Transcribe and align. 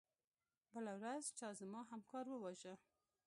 بله 0.73 0.93
ورځ 1.01 1.23
چا 1.39 1.47
زما 1.59 1.81
همکار 1.91 2.25
وواژه. 2.29 2.73